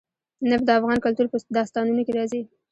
[0.49, 2.41] نفت د افغان کلتور په داستانونو کې راځي.